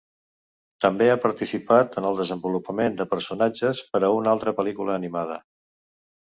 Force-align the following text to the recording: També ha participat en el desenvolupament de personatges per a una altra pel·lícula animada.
També 0.85 1.09
ha 1.09 1.17
participat 1.25 1.97
en 2.01 2.07
el 2.11 2.17
desenvolupament 2.21 2.97
de 3.03 3.07
personatges 3.13 3.83
per 3.93 4.03
a 4.09 4.11
una 4.21 4.33
altra 4.37 4.55
pel·lícula 4.63 4.97
animada. 5.03 5.39